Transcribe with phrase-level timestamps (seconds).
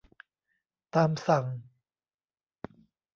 [0.95, 1.45] ตามสั่ง